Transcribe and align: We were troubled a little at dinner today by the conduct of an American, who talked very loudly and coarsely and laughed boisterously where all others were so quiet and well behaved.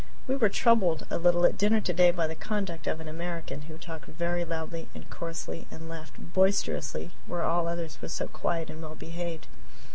We 0.25 0.35
were 0.35 0.49
troubled 0.49 1.05
a 1.11 1.19
little 1.19 1.45
at 1.45 1.59
dinner 1.59 1.79
today 1.79 2.09
by 2.09 2.25
the 2.25 2.33
conduct 2.33 2.87
of 2.87 2.99
an 2.99 3.07
American, 3.07 3.61
who 3.69 3.77
talked 3.77 4.07
very 4.07 4.43
loudly 4.43 4.87
and 4.95 5.07
coarsely 5.11 5.67
and 5.69 5.87
laughed 5.87 6.17
boisterously 6.33 7.11
where 7.27 7.43
all 7.43 7.67
others 7.67 7.99
were 8.01 8.09
so 8.09 8.27
quiet 8.27 8.71
and 8.71 8.81
well 8.81 8.95
behaved. 8.95 9.45